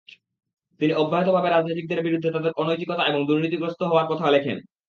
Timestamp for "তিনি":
0.79-0.93